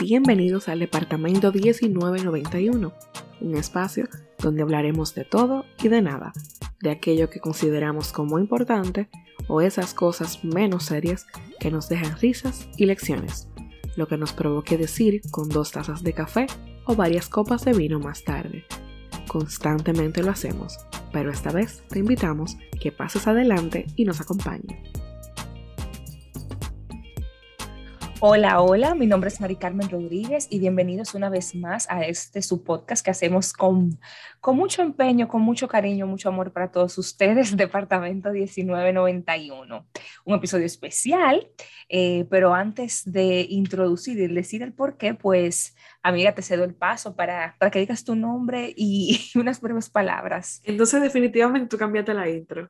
[0.00, 2.94] Bienvenidos al Departamento 1991,
[3.42, 6.32] un espacio donde hablaremos de todo y de nada,
[6.80, 9.10] de aquello que consideramos como importante
[9.48, 11.26] o esas cosas menos serias
[11.60, 13.48] que nos dejan risas y lecciones,
[13.96, 16.46] lo que nos provoque decir con dos tazas de café
[16.86, 18.64] o varias copas de vino más tarde.
[19.28, 20.78] Constantemente lo hacemos,
[21.12, 24.78] pero esta vez te invitamos que pases adelante y nos acompañes.
[28.20, 32.42] Hola, hola, mi nombre es Mari Carmen Rodríguez y bienvenidos una vez más a este
[32.42, 34.00] su podcast que hacemos con,
[34.40, 39.86] con mucho empeño, con mucho cariño, mucho amor para todos ustedes, Departamento 1991.
[40.24, 41.48] Un episodio especial,
[41.88, 46.74] eh, pero antes de introducir y decir el por qué, pues amiga, te cedo el
[46.74, 50.60] paso para, para que digas tu nombre y unas breves palabras.
[50.64, 52.68] Entonces definitivamente tú cambiaste la intro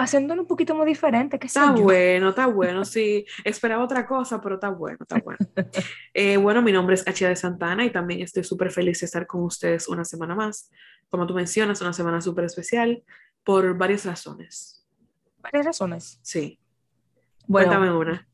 [0.00, 1.38] haciéndolo un poquito muy diferente.
[1.38, 3.24] que está bueno, está bueno, sí.
[3.44, 5.38] Esperaba otra cosa, pero está bueno, está bueno.
[6.12, 9.26] Eh, bueno, mi nombre es Achia de Santana y también estoy súper feliz de estar
[9.26, 10.70] con ustedes una semana más.
[11.08, 13.02] Como tú mencionas, una semana súper especial
[13.44, 14.84] por varias razones.
[15.38, 16.18] ¿Varias razones?
[16.22, 16.58] Sí.
[17.46, 18.28] Bueno, Cuéntame una.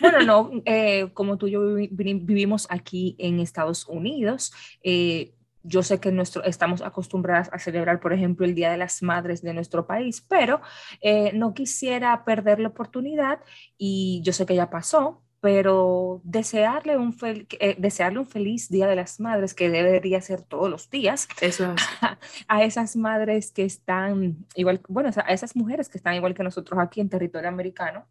[0.00, 4.52] Bueno, no, eh, como tú y yo vivimos aquí en Estados Unidos,
[4.82, 5.32] eh,
[5.66, 9.42] yo sé que nuestro, estamos acostumbradas a celebrar, por ejemplo, el Día de las Madres
[9.42, 10.60] de nuestro país, pero
[11.00, 13.40] eh, no quisiera perder la oportunidad
[13.76, 18.96] y yo sé que ya pasó, pero desearle un, eh, desearle un feliz Día de
[18.96, 21.74] las Madres, que debería ser todos los días, Eso
[22.48, 26.80] a, esas madres que están igual, bueno, a esas mujeres que están igual que nosotros
[26.80, 28.06] aquí en territorio americano,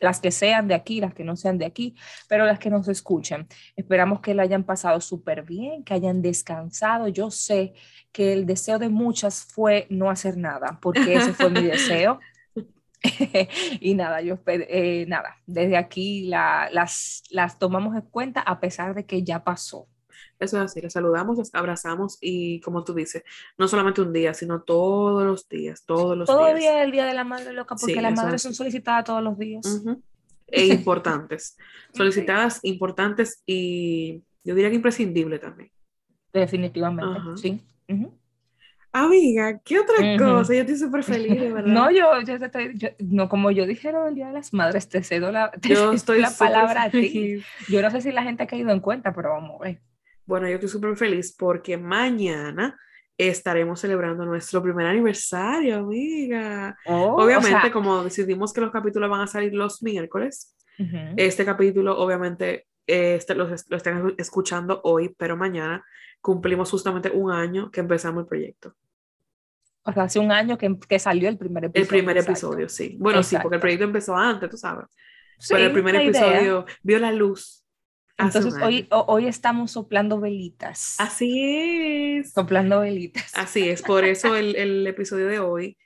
[0.00, 1.94] las que sean de aquí, las que no sean de aquí,
[2.28, 3.46] pero las que nos escuchen.
[3.76, 7.08] Esperamos que la hayan pasado súper bien, que hayan descansado.
[7.08, 7.74] Yo sé
[8.12, 12.20] que el deseo de muchas fue no hacer nada, porque ese fue mi deseo.
[13.80, 19.06] y nada, yo eh, nada, desde aquí las, las tomamos en cuenta a pesar de
[19.06, 19.88] que ya pasó.
[20.38, 23.22] Eso es así, les saludamos, les abrazamos y como tú dices,
[23.56, 26.50] no solamente un día, sino todos los días, todos los Todo días.
[26.50, 29.38] Todo día el Día de la Madre Loca, porque las madres son solicitadas todos los
[29.38, 29.64] días.
[30.50, 31.58] E importantes.
[31.92, 35.70] Solicitadas, importantes y yo diría que imprescindible también.
[36.32, 37.62] Definitivamente, sí.
[38.92, 40.54] Amiga, ¿qué otra cosa?
[40.54, 41.70] Yo estoy súper feliz, de verdad.
[41.70, 45.30] No, yo, yo, estoy, no, como yo dijeron el Día de las Madres, te cedo
[45.30, 47.42] la, yo estoy la palabra a ti.
[47.68, 49.80] Yo no sé si la gente ha caído en cuenta, pero vamos a ver.
[50.28, 52.78] Bueno, yo estoy súper feliz porque mañana
[53.16, 56.76] estaremos celebrando nuestro primer aniversario, amiga.
[56.84, 60.54] Oh, obviamente, como decidimos que los capítulos van a salir los miércoles,
[61.16, 65.82] este capítulo obviamente este, lo, están escuchando hoy, pero mañana
[66.20, 68.74] cumplimos justamente un año que empezamos el proyecto.
[69.84, 71.82] O sea, hace un año que, que salió el primer episodio.
[71.82, 72.98] El primer episodio, sí.
[73.00, 74.88] Bueno, sí, porque el proyecto empezó antes, tú sabes.
[75.48, 77.64] pero el primer episodio vio la luz
[78.18, 80.96] entonces hoy, hoy estamos soplando velitas.
[80.98, 82.32] Así es.
[82.32, 83.32] Soplando velitas.
[83.34, 85.78] Así es, por eso el, el episodio de hoy,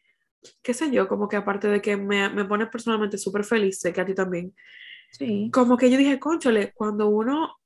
[0.62, 3.92] qué sé yo, como que aparte de que me, me pone personalmente súper feliz, sé
[3.92, 4.54] que a ti también.
[5.10, 5.50] Sí.
[5.52, 7.56] Como que yo dije, conchole, cuando uno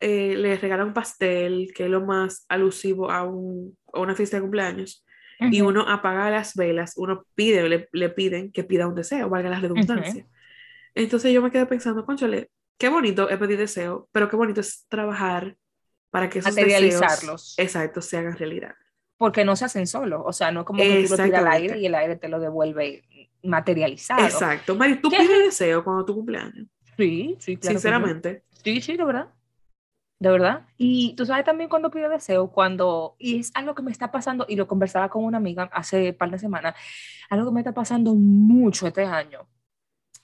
[0.00, 4.36] eh, le regala un pastel, que es lo más alusivo a, un, a una fiesta
[4.36, 5.04] de cumpleaños,
[5.38, 9.50] y uno apaga las velas, uno pide, le, le, piden que pida un deseo, valga
[9.50, 10.26] la redundancia.
[10.94, 14.86] Entonces yo me quedé pensando, conchole, qué bonito es pedir deseo, pero qué bonito es
[14.88, 15.56] trabajar
[16.10, 17.56] para que esos Materializarlos.
[17.56, 18.74] deseos exacto, se hagan realidad.
[19.18, 21.48] Porque no se hacen solos, o sea, no es como que tú lo tiras al
[21.48, 23.02] aire y el aire te lo devuelve
[23.42, 24.24] materializado.
[24.24, 24.74] Exacto.
[24.74, 26.66] Mari, ¿tú pides deseo cuando tu cumpleaños?
[26.96, 27.74] Sí, sí, claro.
[27.74, 28.42] Sinceramente.
[28.62, 29.28] Sí, sí, de verdad.
[30.18, 30.66] De verdad.
[30.76, 34.46] Y tú sabes también cuando pido deseo, cuando, y es algo que me está pasando,
[34.48, 36.74] y lo conversaba con una amiga hace un par de semanas,
[37.30, 39.46] algo que me está pasando mucho este año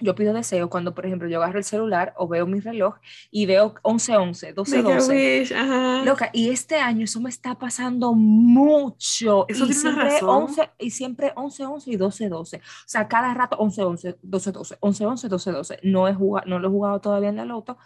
[0.03, 2.97] yo pido deseo cuando, por ejemplo, yo agarro el celular o veo mi reloj
[3.31, 6.05] y veo 11-11, 12-12.
[6.05, 9.47] Loca, y este año eso me está pasando mucho.
[9.49, 10.29] Eso y siempre razón.
[10.29, 12.59] 11, y siempre 11-11 y 12-12.
[12.59, 15.79] O sea, cada rato 11-11, 12-12, 11-11, 12-12.
[15.85, 17.79] No, he jugado, no lo he jugado todavía en la loto.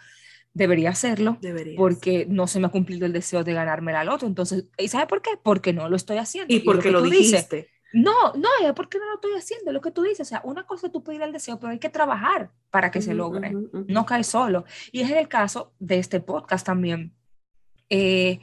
[0.53, 1.77] Debería hacerlo Debería.
[1.77, 4.25] porque no se me ha cumplido el deseo de ganarme la loto.
[4.25, 5.31] Entonces, ¿y sabe por qué?
[5.41, 6.51] Porque no lo estoy haciendo.
[6.53, 7.69] Y porque lo, lo dijiste.
[7.93, 10.27] No, no, es porque no lo estoy haciendo, lo que tú dices.
[10.27, 13.01] O sea, una cosa es tú pedir el deseo, pero hay que trabajar para que
[13.01, 13.53] se logre.
[13.87, 14.65] No cae solo.
[14.91, 17.13] Y es el caso de este podcast también.
[17.89, 18.39] Eh,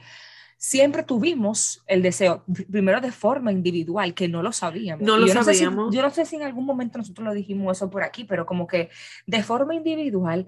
[0.57, 5.05] siempre tuvimos el deseo, primero de forma individual, que no lo sabíamos.
[5.05, 5.75] No lo yo sabíamos.
[5.75, 8.03] No sé si, yo no sé si en algún momento nosotros lo dijimos eso por
[8.03, 8.89] aquí, pero como que
[9.27, 10.47] de forma individual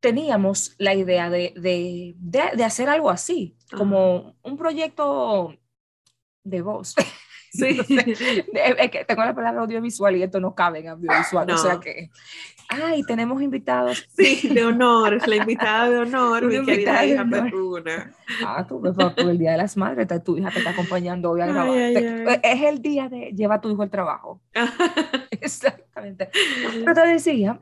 [0.00, 5.56] teníamos la idea de, de, de, de hacer algo así, como un proyecto
[6.42, 6.94] de voz.
[7.54, 7.80] Sí.
[8.78, 11.50] es que tengo la palabra audiovisual y esto no cabe en audiovisual.
[11.50, 12.10] O sea que.
[12.68, 14.08] Ay, tenemos invitados.
[14.16, 18.12] Sí, de honor, la invitada de honor, mi querida hija Perruna.
[18.44, 21.46] Ah, tú, por el Día de las Madres, tu hija te está acompañando hoy a
[21.46, 22.40] grabar.
[22.42, 24.40] Es el día de lleva a tu hijo al trabajo.
[25.30, 26.30] Exactamente.
[26.84, 27.60] Pero te decía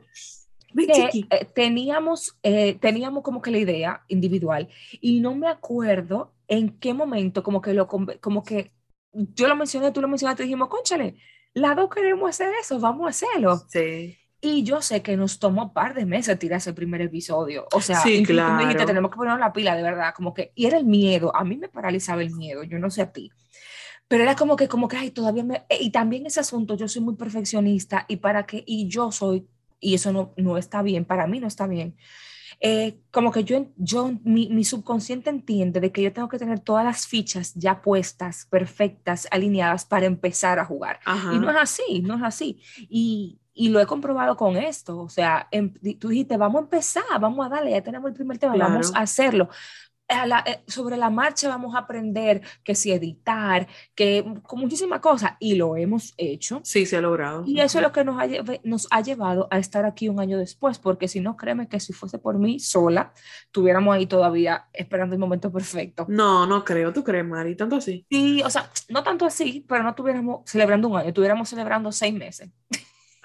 [0.73, 4.69] que eh, teníamos, eh, teníamos como que la idea individual
[5.01, 8.71] y no me acuerdo en qué momento como que lo como que
[9.13, 11.15] yo lo mencioné, tú lo mencionaste, dijimos, conchale,
[11.53, 13.61] las dos queremos hacer eso, vamos a hacerlo.
[13.69, 14.17] Sí.
[14.41, 17.65] Y yo sé que nos tomó un par de meses tirar ese primer episodio.
[17.71, 18.55] O sea, sí, claro.
[18.55, 21.33] me dijiste, tenemos que poner la pila, de verdad, como que, y era el miedo,
[21.33, 23.31] a mí me paralizaba el miedo, yo no sé a ti.
[24.07, 25.65] Pero era como que, como que, ay, todavía me...
[25.79, 29.47] Y también ese asunto, yo soy muy perfeccionista y para que, y yo soy,
[29.79, 31.95] y eso no, no está bien, para mí no está bien.
[32.65, 36.61] Eh, como que yo, yo mi, mi, subconsciente entiende de que yo tengo que tener
[36.61, 41.01] todas las fichas ya puestas, perfectas, alineadas para empezar a jugar.
[41.33, 42.61] Y no es así, no es así.
[42.89, 44.97] Y, y lo he comprobado con esto.
[44.97, 48.37] O sea, em, tú dijiste, vamos a empezar, vamos a darle, ya tenemos el primer
[48.37, 49.49] tema, vamos a hacerlo.
[50.09, 55.55] Eh, sobre la marcha vamos a aprender que si editar, que con muchísimas cosas, y
[55.55, 56.61] lo hemos hecho.
[56.63, 57.43] Sí, se ha logrado.
[57.45, 58.27] Y eso es lo que nos ha,
[58.63, 61.93] nos ha llevado a estar aquí un año después, porque si no, créeme que si
[61.93, 63.13] fuese por mí sola,
[63.51, 66.05] tuviéramos ahí todavía esperando el momento perfecto.
[66.09, 67.55] No, no creo, ¿tú crees, Mari?
[67.55, 68.05] ¿Tanto así?
[68.09, 72.13] Sí, o sea, no tanto así, pero no tuviéramos celebrando un año, estuviéramos celebrando seis
[72.13, 72.49] meses.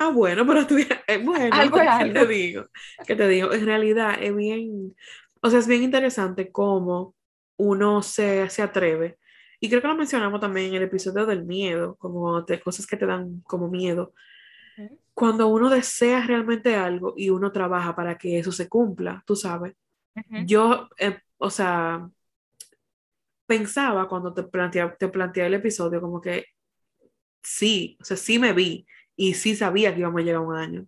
[0.00, 2.14] Ah, bueno, pero estuviera, eh, bueno, algo es algo.
[2.14, 2.64] te digo?
[3.04, 3.52] ¿Qué te digo?
[3.52, 4.94] En realidad es bien,
[5.42, 7.14] o sea, es bien interesante cómo
[7.56, 9.18] uno se, se atreve.
[9.60, 12.96] Y creo que lo mencionamos también en el episodio del miedo, como de cosas que
[12.96, 14.14] te dan como miedo.
[15.14, 19.74] Cuando uno desea realmente algo y uno trabaja para que eso se cumpla, tú sabes.
[20.46, 22.08] Yo, eh, o sea,
[23.46, 26.46] pensaba cuando te planteé, te planteé el episodio como que
[27.42, 28.86] sí, o sea, sí me vi
[29.16, 30.86] y sí sabía que íbamos a llegar a un año.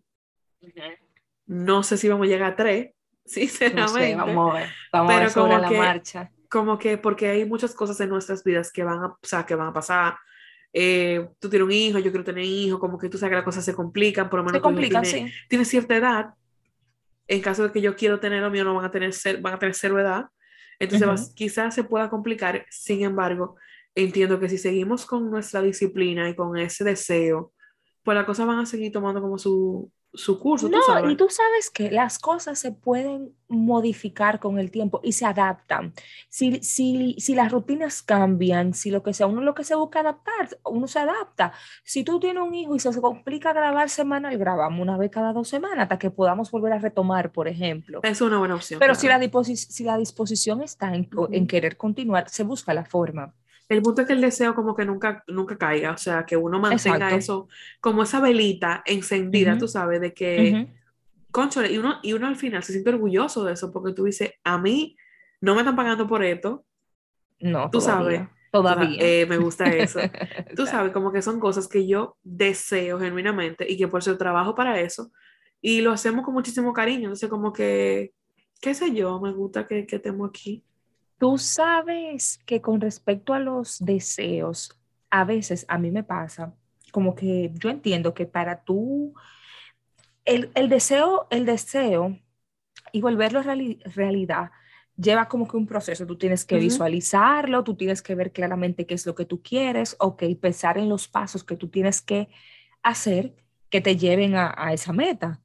[1.46, 2.92] No sé si íbamos a llegar a tres,
[3.24, 4.14] sinceramente.
[4.16, 6.30] vamos a ver, vamos pero a ver sobre la marcha.
[6.48, 9.54] Como que porque hay muchas cosas en nuestras vidas que van a, o sea, que
[9.54, 10.16] van a pasar.
[10.72, 13.44] Eh, tú tienes un hijo, yo quiero tener hijo, como que tú sabes que las
[13.44, 15.32] cosas se complican, por lo menos se complican, sí.
[15.48, 16.34] tienes cierta edad.
[17.26, 19.54] En caso de que yo quiero tener lo mío, no van a tener, ser, van
[19.54, 20.26] a tener cero edad.
[20.80, 22.66] Entonces, quizás se pueda complicar.
[22.70, 23.56] Sin embargo,
[23.94, 27.52] entiendo que si seguimos con nuestra disciplina y con ese deseo,
[28.02, 30.68] pues las cosas van a seguir tomando como su, su curso.
[30.68, 35.24] No, y tú sabes que las cosas se pueden modificar con el tiempo y se
[35.24, 35.92] adaptan.
[36.28, 40.00] Si, si, si las rutinas cambian, si lo que sea, uno lo que se busca
[40.00, 41.52] adaptar, uno se adapta.
[41.84, 45.48] Si tú tienes un hijo y se complica grabar semanal, grabamos una vez cada dos
[45.48, 48.00] semanas hasta que podamos volver a retomar, por ejemplo.
[48.02, 48.80] Es una buena opción.
[48.80, 53.34] Pero si, la si la disposición está en, en querer continuar, se busca la forma.
[53.70, 56.60] El punto es que el deseo como que nunca, nunca caiga, o sea, que uno
[56.60, 57.48] mantenga eso,
[57.80, 60.80] como esa velita encendida, tú sabes, de que, uh
[61.68, 64.58] y uno, y uno al final se siente orgulloso de eso, porque tú dices, a
[64.58, 64.96] mí
[65.40, 66.64] no me están pagando por esto.
[67.38, 68.22] No, tú sabes.
[68.50, 68.98] Todavía.
[69.00, 70.00] Eh, me gusta eso.
[70.56, 74.56] tú sabes, como que son cosas que yo deseo genuinamente y que por eso trabajo
[74.56, 75.12] para eso
[75.60, 77.04] y lo hacemos con muchísimo cariño.
[77.04, 78.12] Entonces, como que,
[78.60, 80.64] qué sé yo, me gusta que, que estemos aquí.
[81.20, 84.80] Tú sabes que con respecto a los deseos,
[85.10, 86.54] a veces a mí me pasa
[86.92, 89.12] como que yo entiendo que para tú,
[90.24, 92.18] el, deseo, el deseo
[92.90, 94.50] y volverlo realidad
[94.96, 98.94] lleva como que un proceso, tú tienes que visualizarlo, tú tienes que ver claramente qué
[98.94, 102.30] es lo que tú quieres, ok, pensar en los pasos que tú tienes que
[102.82, 103.36] hacer
[103.68, 105.42] que te lleven a esa meta.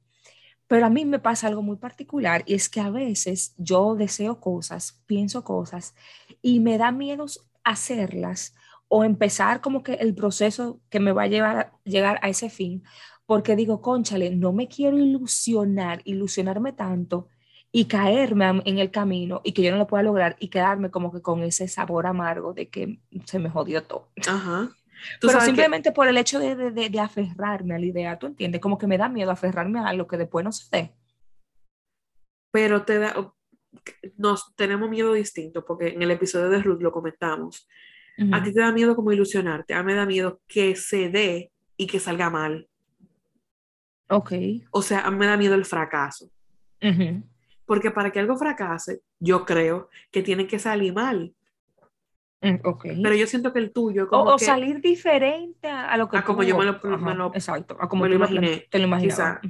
[0.68, 4.40] Pero a mí me pasa algo muy particular y es que a veces yo deseo
[4.40, 5.94] cosas, pienso cosas
[6.42, 7.26] y me da miedo
[7.62, 8.54] hacerlas
[8.88, 12.50] o empezar como que el proceso que me va a llevar a llegar a ese
[12.50, 12.84] fin,
[13.26, 17.28] porque digo, conchale, no me quiero ilusionar, ilusionarme tanto
[17.72, 21.12] y caerme en el camino y que yo no lo pueda lograr y quedarme como
[21.12, 24.08] que con ese sabor amargo de que se me jodió todo.
[24.26, 24.70] Ajá.
[25.20, 28.60] Pero simplemente por el hecho de, de, de, aferrarme a la idea, ¿tú entiendes?
[28.60, 30.94] Como que me da miedo aferrarme a algo que después no sé.
[32.50, 33.14] Pero te da,
[34.16, 37.68] nos tenemos miedo distinto, porque en el episodio de Ruth lo comentamos.
[38.32, 41.52] A ti te da miedo como ilusionarte, a mí me da miedo que se dé
[41.76, 42.66] y que salga mal.
[44.08, 44.32] Ok.
[44.70, 46.30] O sea, a mí me da miedo el fracaso.
[47.66, 51.34] Porque para que algo fracase, yo creo que tiene que salir mal.
[52.40, 53.00] Mm, okay.
[53.02, 54.08] Pero yo siento que el tuyo.
[54.08, 56.18] Como o, salir diferente a, lo que.
[56.18, 58.66] A como yo me lo, exacto, a como lo imaginé.
[58.70, 59.40] Te lo imaginaba.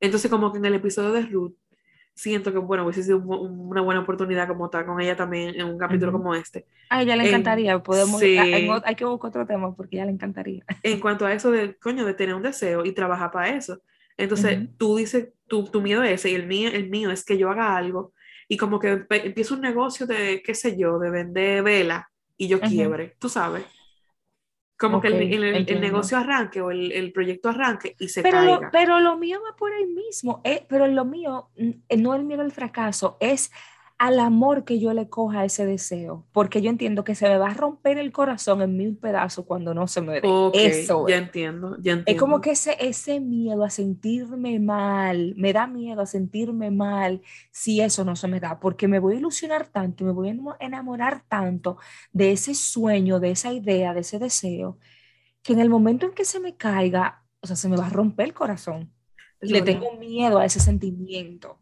[0.00, 1.54] Entonces, como que en el episodio de Ruth,
[2.14, 5.78] siento que, bueno, hubiese sido una buena oportunidad como estar con ella también en un
[5.78, 6.66] capítulo como este.
[6.90, 10.64] A ella le encantaría, podemos, hay que buscar otro tema porque a ella le encantaría.
[10.82, 13.80] En cuanto a eso de, coño, de tener un deseo y trabajar para eso.
[14.16, 17.36] Entonces, tú dices, tu, tu miedo es ese y el mío, el mío es que
[17.36, 18.12] yo haga algo
[18.48, 22.60] y como que empiezo un negocio de, qué sé yo, de vender vela y yo
[22.60, 23.64] quiebre, tú sabes.
[24.76, 28.60] Como que el, el, negocio arranque o el, proyecto arranque y se pero caiga.
[28.60, 32.26] Lo, pero lo mío va por ahí mismo, eh, pero lo mío no es el
[32.26, 33.52] miedo al fracaso, es
[33.98, 37.38] al amor que yo le coja a ese deseo, porque yo entiendo que se me
[37.38, 40.22] va a romper el corazón en mil pedazos cuando no se me dé.
[40.52, 42.04] Eso ya entiendo, ya entiendo.
[42.06, 47.22] Es como que ese, ese miedo a sentirme mal, me da miedo a sentirme mal
[47.52, 50.64] si eso no se me da, porque me voy a ilusionar tanto, me voy a
[50.64, 51.78] enamorar tanto
[52.12, 54.78] de ese sueño, de esa idea, de ese deseo,
[55.42, 57.90] que en el momento en que se me caiga, o sea, se me va a
[57.90, 58.90] romper el corazón.
[59.40, 61.58] y le tengo miedo a ese sentimiento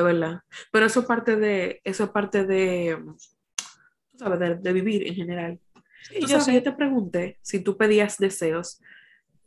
[0.00, 0.40] de verdad.
[0.72, 2.98] Pero eso es parte de, eso es parte de,
[4.16, 5.60] sabes, de, vivir en general.
[6.26, 8.80] yo, yo te pregunté si tú pedías deseos,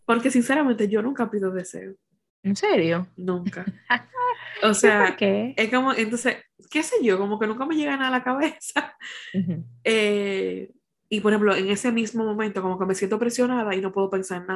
[0.05, 1.95] porque sinceramente yo nunca pido deseos.
[2.43, 3.07] ¿En serio?
[3.17, 3.65] Nunca.
[4.61, 5.53] O sea, qué?
[5.57, 6.37] es como, entonces,
[6.69, 8.95] qué sé yo, como que nunca me llega nada a la cabeza.
[9.83, 10.71] Eh,
[11.09, 14.09] y por ejemplo, en ese mismo momento, como que me siento presionada y no puedo
[14.09, 14.47] pensar en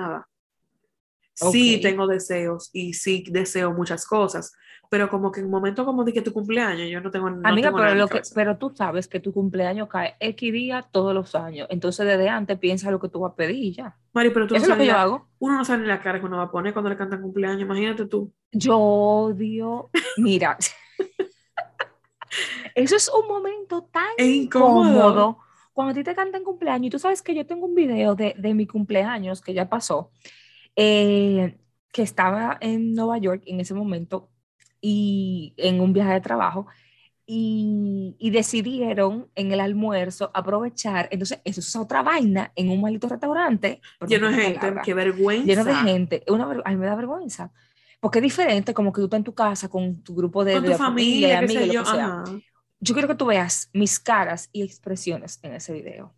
[1.41, 1.51] nada.
[1.51, 4.53] Sí tengo deseos y sí deseo muchas cosas,
[4.89, 7.47] pero como que en un momento como de que tu cumpleaños, yo no tengo, no
[7.47, 11.35] Amiga, pero, lo que, pero tú sabes que tu cumpleaños cae X día todos los
[11.35, 13.97] años, entonces desde antes piensa lo que tú vas a pedir ya.
[14.13, 15.27] Mari, pero tú no sabes, lo que yo hago.
[15.39, 17.61] Uno no sabe ni la cara que uno va a poner cuando le cantan cumpleaños,
[17.61, 18.31] imagínate tú.
[18.51, 20.57] Yo odio, mira,
[22.75, 25.39] eso es un momento tan incómodo.
[25.73, 28.33] Cuando a ti te cantan cumpleaños y tú sabes que yo tengo un video de,
[28.35, 30.09] de mi cumpleaños que ya pasó,
[30.77, 31.57] eh,
[31.91, 34.29] que estaba en Nueva York en ese momento
[34.79, 36.67] y en un viaje de trabajo
[37.29, 41.09] y, decidieron en el almuerzo aprovechar.
[41.11, 43.81] Entonces, eso es otra vaina en un maldito restaurante.
[44.07, 45.45] Lleno de gente, qué vergüenza.
[45.45, 46.23] Lleno de gente.
[46.29, 47.51] Una, a mí me da vergüenza.
[47.99, 50.75] Porque es diferente como que tú estás en tu casa con tu grupo de, de
[50.75, 52.23] familia, amigos, lo que sea.
[52.79, 56.13] Yo quiero que tú veas mis caras y expresiones en ese video.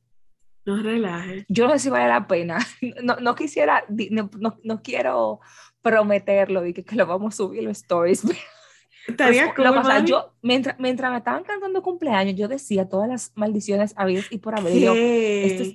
[0.65, 1.45] No relaje.
[1.47, 2.59] Yo no sé si vale la pena.
[3.03, 4.29] No, no quisiera, no,
[4.63, 5.39] no, quiero
[5.81, 8.23] prometerlo y que, que, lo vamos a subir los stories.
[9.07, 13.93] Estaría pues, cool, yo, mientras, mientras me estaban cantando cumpleaños, yo decía todas las maldiciones
[13.95, 14.77] habidas y por haber.
[14.77, 14.93] Yo,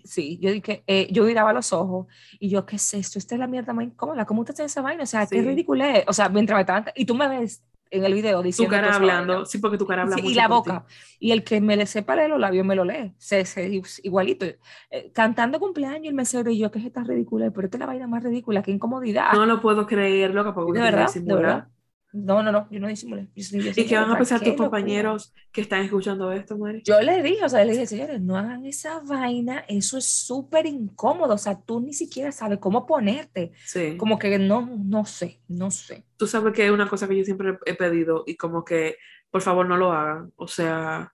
[0.05, 2.07] sí, yo dije, eh, yo miraba los ojos
[2.39, 3.19] y yo, ¿qué es esto?
[3.19, 4.25] Esta es la mierda más incómoda.
[4.25, 5.03] ¿Cómo te hace esa vaina?
[5.03, 6.05] O sea, qué ridículo es.
[6.07, 6.85] O sea, mientras me estaban.
[6.95, 8.75] Y tú me ves en el video diciendo.
[8.75, 10.85] Tu cara hablando, sí, porque tu cara habla Y la boca.
[11.19, 13.15] Y el que me le sepa leer los labios me lo lee.
[13.19, 14.47] Se, se, igualito.
[14.91, 17.87] Eh, cantando cumpleaños el mesero y yo, que es esta ridícula, pero esta es la
[17.87, 19.33] vaina más ridícula, qué incomodidad.
[19.33, 21.69] No lo puedo creer, loca, porque de verdad, de verdad.
[22.15, 23.27] No, no, no, yo no disimulé.
[23.35, 26.81] ¿Y qué van a pensar tus compañeros que están escuchando esto, Mari?
[26.85, 30.67] Yo le dije, o sea, le dije, señores, no hagan esa vaina, eso es súper
[30.67, 33.51] incómodo, o sea, tú ni siquiera sabes cómo ponerte.
[33.65, 33.97] Sí.
[33.97, 36.05] Como que no, no sé, no sé.
[36.17, 38.97] Tú sabes que es una cosa que yo siempre he pedido y como que,
[39.29, 40.33] por favor, no lo hagan.
[40.37, 41.13] O sea,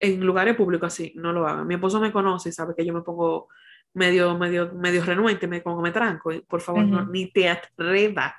[0.00, 1.66] en lugares públicos así, no lo hagan.
[1.66, 3.48] Mi esposo me conoce y sabe que yo me pongo
[3.94, 6.30] medio, medio, medio renuente, me, como me tranco.
[6.30, 8.34] Y por favor, no, ni te atrevas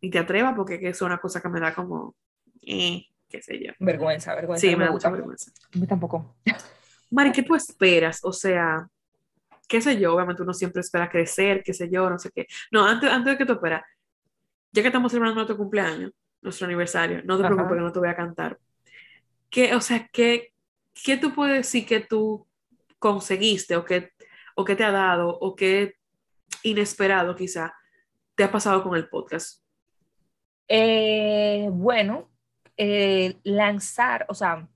[0.00, 2.14] ni te atrevas porque es una cosa que me da como,
[2.62, 3.72] eh, qué sé yo.
[3.78, 4.66] Vergüenza, vergüenza.
[4.66, 5.50] Sí, me, da mucha vergüenza.
[5.74, 6.36] A mí tampoco.
[7.10, 8.20] Mari, ¿qué tú esperas?
[8.22, 8.86] O sea,
[9.66, 12.46] qué sé yo, obviamente uno siempre espera crecer, qué sé yo, no sé qué.
[12.70, 13.82] No, antes, antes de que tú esperas,
[14.72, 18.08] ya que estamos celebrando nuestro cumpleaños, nuestro aniversario, no te preocupes que no te voy
[18.08, 18.58] a cantar.
[19.50, 20.52] ¿Qué, o sea, qué,
[21.04, 22.46] qué tú puedes decir que tú
[22.98, 24.12] conseguiste o que,
[24.54, 25.94] o que te ha dado o qué
[26.62, 27.74] inesperado quizá
[28.34, 29.62] te ha pasado con el podcast?
[30.68, 32.28] Eh, bueno,
[32.76, 34.68] eh, lanzar, o sea,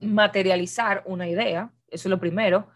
[0.00, 2.68] materializar una idea, eso es lo primero.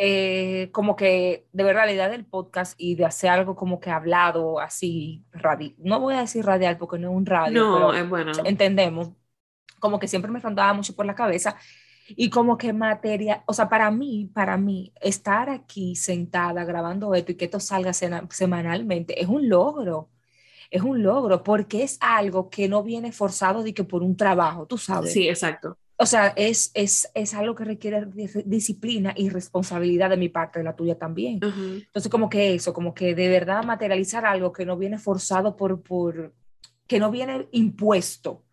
[0.00, 3.90] Eh, como que de verdad la idea del podcast y de hacer algo como que
[3.90, 8.08] hablado así, radi no voy a decir radial porque no es un radio, no, es
[8.08, 8.30] bueno.
[8.44, 9.10] entendemos,
[9.80, 11.56] como que siempre me rondaba mucho por la cabeza
[12.10, 17.32] y como que materia, o sea, para mí, para mí, estar aquí sentada grabando esto
[17.32, 20.10] y que esto salga semanalmente es un logro
[20.70, 24.66] es un logro porque es algo que no viene forzado de que por un trabajo,
[24.66, 25.12] tú sabes.
[25.12, 25.78] Sí, exacto.
[26.00, 28.06] O sea, es, es, es algo que requiere
[28.44, 31.40] disciplina y responsabilidad de mi parte, de la tuya también.
[31.42, 35.82] Entonces, como que eso, como que de verdad materializar algo que no viene forzado por,
[35.82, 36.32] por
[36.86, 38.44] que no viene impuesto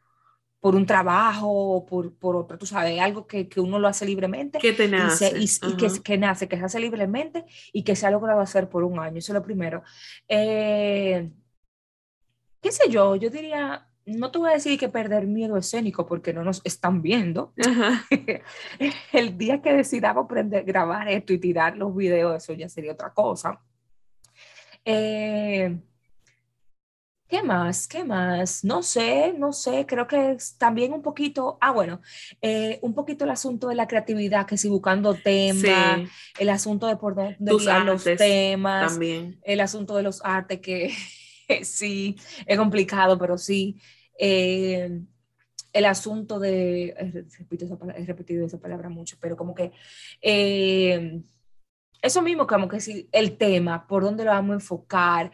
[0.59, 4.07] por un trabajo o por, por otro, tú sabes, algo que, que, uno lo hace
[4.07, 4.57] libremente.
[4.57, 5.31] Que te nace.
[5.37, 8.83] Y, que, que, nace, que se hace libremente y que se ha logrado hacer por
[8.83, 9.19] un año.
[9.19, 9.83] Eso es lo primero.
[10.27, 11.29] Eh,
[12.65, 16.33] qué sé yo, yo diría no te voy a decir que perder miedo escénico porque
[16.33, 17.53] no nos están viendo.
[19.11, 23.13] El día que decidamos aprender, grabar esto y tirar los videos, eso ya sería otra
[23.13, 23.59] cosa.
[24.83, 25.77] Eh,
[27.27, 27.87] ¿Qué más?
[27.87, 28.63] ¿Qué más?
[28.63, 32.01] No sé, no sé, creo que es también un poquito, ah, bueno,
[32.41, 36.01] eh, un poquito el asunto de la creatividad, que si buscando temas,
[36.39, 37.35] el asunto de por dónde
[37.85, 39.39] los temas, también.
[39.43, 40.91] el asunto de los artes, que
[41.63, 43.79] sí, es complicado, pero sí.
[44.19, 45.01] Eh,
[45.73, 46.95] el asunto de,
[47.37, 49.73] repito esa, he repetido esa palabra mucho, pero como que
[50.21, 51.21] eh,
[52.01, 55.31] eso mismo, como que si el tema, por dónde lo vamos a enfocar,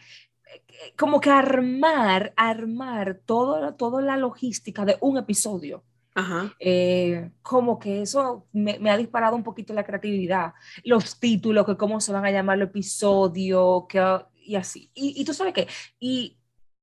[0.98, 5.84] como que armar, armar todo, toda la logística de un episodio.
[6.60, 10.54] Eh, como que eso me, ha disparado un poquito la creatividad,
[10.84, 14.00] los títulos, que cómo se van a llamar los episodios, que,
[14.52, 14.92] y así.
[14.94, 15.68] Y, tú sabes qué,
[16.00, 16.38] y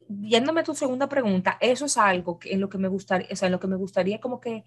[0.09, 3.37] yéndome a tu segunda pregunta, eso es algo que, en lo que me gustaría, o
[3.37, 4.65] sea, en lo que me gustaría como que,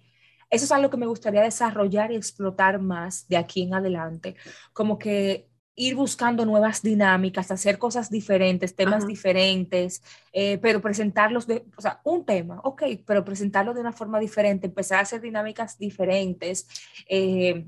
[0.50, 4.36] eso es algo que me gustaría desarrollar y explotar más de aquí en adelante,
[4.72, 11.64] como que ir buscando nuevas dinámicas, hacer cosas diferentes, temas diferentes, eh, pero presentarlos de,
[11.76, 15.78] o sea, un tema, ok, pero presentarlo de una forma diferente, empezar a hacer dinámicas
[15.78, 16.68] diferentes,
[17.08, 17.66] eh,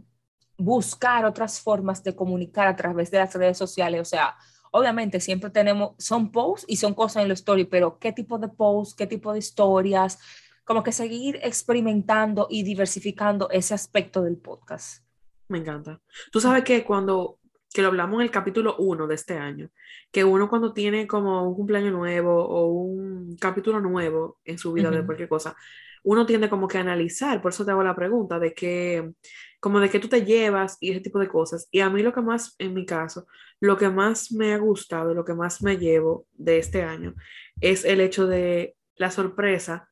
[0.59, 4.37] buscar otras formas de comunicar a través de las redes sociales, o sea,
[4.75, 8.49] obviamente siempre tenemos, son posts y son cosas en la story, pero qué tipo de
[8.49, 10.19] posts, qué tipo de historias,
[10.65, 15.05] como que seguir experimentando y diversificando ese aspecto del podcast.
[15.47, 16.01] Me encanta.
[16.33, 17.39] Tú sabes que cuando
[17.73, 19.71] que lo hablamos en el capítulo 1 de este año,
[20.11, 24.91] que uno cuando tiene como un cumpleaños nuevo o un capítulo nuevo en su vida
[24.91, 25.57] de cualquier cosa,
[26.05, 29.11] uno tiende como que a analizar, por eso te hago la pregunta de que,
[29.59, 31.67] como de que tú te llevas y ese tipo de cosas.
[31.71, 33.27] Y a mí lo que más, en mi caso,
[33.59, 37.15] lo que más me ha gustado, lo que más me llevo de este año,
[37.61, 39.89] es el hecho de la sorpresa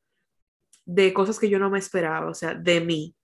[0.85, 3.17] de cosas que yo no me esperaba, o sea, de mí.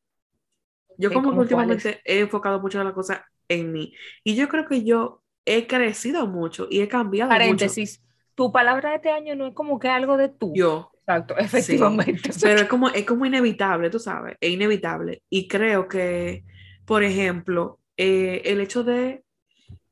[0.97, 3.95] Yo como que últimamente he enfocado mucho en la cosa en mí.
[4.25, 8.03] Y yo creo que yo he crecido mucho y he cambiado Paréntesis,
[8.35, 10.53] tu palabra de este año no es como que algo de tú.
[10.55, 10.91] Yo.
[11.09, 12.31] Exacto, efectivamente.
[12.41, 15.23] pero es como, es como inevitable, tú sabes, es inevitable.
[15.31, 16.45] Y creo que,
[16.85, 19.25] por ejemplo, eh, el hecho de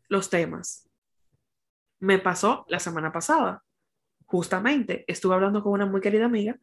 [0.09, 0.90] los temas
[2.00, 3.62] me pasó la semana pasada.
[4.26, 6.59] Justamente, estuve hablando con una muy querida amiga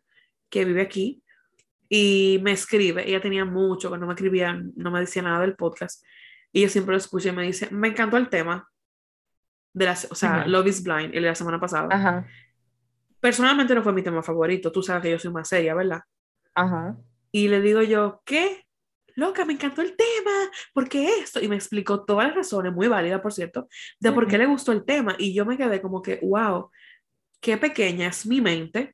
[0.49, 1.23] que vive aquí
[1.89, 5.55] y me escribe, ella tenía mucho que no me escribía, no me decía nada del
[5.55, 6.05] podcast
[6.51, 8.69] y yo siempre lo escucho y me dice, me encantó el tema,
[9.73, 12.27] de la, o sea, Love is Blind, el de la semana pasada.
[13.23, 16.01] Personalmente no fue mi tema favorito, tú sabes que yo soy más seria, ¿verdad?
[16.53, 16.97] Ajá.
[17.31, 18.65] Y le digo yo, ¿qué?
[19.15, 20.31] Loca, me encantó el tema,
[20.73, 21.41] ¿por qué esto?
[21.41, 23.69] Y me explicó todas las razones, muy válidas, por cierto,
[24.01, 25.15] de por qué le gustó el tema.
[25.17, 26.69] Y yo me quedé como que, wow,
[27.39, 28.93] qué pequeña es mi mente,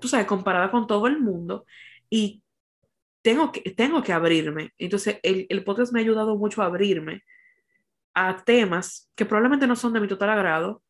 [0.00, 1.64] tú sabes, comparada con todo el mundo,
[2.10, 2.42] y
[3.22, 4.72] tengo que, tengo que abrirme.
[4.78, 7.22] Entonces, el, el podcast me ha ayudado mucho a abrirme
[8.14, 10.82] a temas que probablemente no son de mi total agrado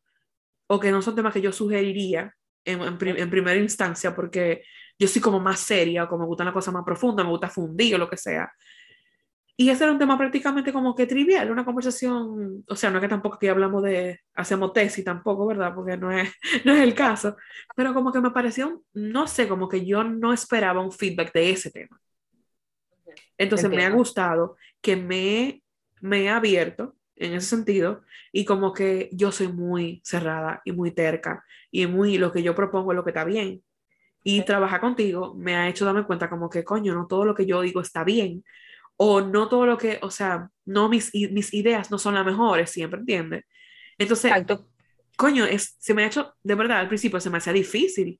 [0.65, 2.35] o que no son temas que yo sugeriría
[2.71, 4.63] en, en, primera instancia porque
[4.97, 7.95] yo soy como más seria como me gusta una cosa más profunda, me gusta fundir
[7.95, 8.51] o lo que sea.
[9.55, 13.01] Y ese era un tema prácticamente como que trivial, una conversación, o sea, no es
[13.01, 15.75] que tampoco aquí hablamos de, hacemos tesis tampoco, ¿verdad?
[15.75, 16.31] Porque no es,
[16.63, 17.35] no es el caso,
[17.75, 21.49] pero como que me pareció, no sé, como que yo no esperaba un feedback de
[21.49, 21.99] ese tema.
[23.37, 25.61] Entonces me ha gustado que me,
[25.99, 28.01] me he abierto en ese sentido
[28.31, 32.55] y como que yo soy muy cerrada y muy terca y muy lo que yo
[32.55, 33.63] propongo es lo que está bien.
[34.23, 37.45] Y trabajar contigo me ha hecho darme cuenta como que, coño, no todo lo que
[37.45, 38.43] yo digo está bien
[38.97, 42.69] o no todo lo que, o sea, no mis, mis ideas no son las mejores,
[42.69, 43.45] siempre, ¿entiendes?
[43.97, 44.31] Entonces,
[45.15, 48.19] coño, es, se me ha hecho, de verdad, al principio se me hacía difícil,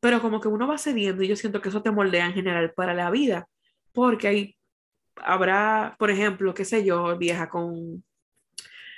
[0.00, 2.72] pero como que uno va cediendo y yo siento que eso te moldea en general
[2.74, 3.48] para la vida
[3.96, 4.56] porque ahí
[5.16, 8.04] habrá, por ejemplo, qué sé yo, vieja, con...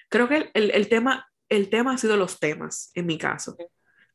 [0.08, 3.56] Creo que el, el, tema, el tema ha sido los temas, en mi caso.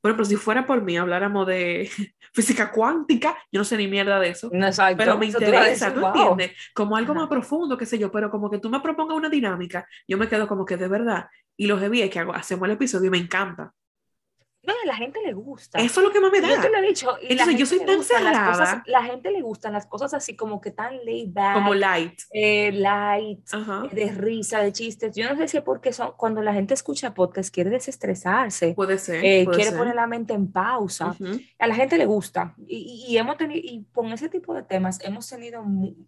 [0.02, 1.90] Por ejemplo, si fuera por mí, habláramos de
[2.34, 4.52] física cuántica, yo no sé ni mierda de eso,
[4.98, 6.52] pero me interesa, ¿tú entiendes?
[6.74, 9.88] Como algo más profundo, qué sé yo, pero como que tú me propongas una dinámica,
[10.06, 13.08] yo me quedo como que de verdad, y los de que hago, hacemos el episodio
[13.08, 13.72] y me encanta.
[14.66, 15.78] No, a la gente le gusta.
[15.80, 16.48] Eso es lo que más me da.
[16.48, 17.18] Yo te lo he dicho.
[17.22, 18.82] Entonces, yo soy tan cerrada.
[18.86, 21.56] la gente le gustan las cosas así como que tan laid back.
[21.56, 22.22] Como light.
[22.32, 25.16] Eh, light, eh, de risa, de chistes.
[25.16, 28.74] Yo no sé si es porque son, cuando la gente escucha podcast quiere desestresarse.
[28.74, 29.24] Puede ser.
[29.24, 31.16] Eh, quiere poner la mente en pausa.
[31.60, 32.56] A la gente le gusta.
[32.66, 35.62] Y, y, hemos tenido, y con ese tipo de temas hemos tenido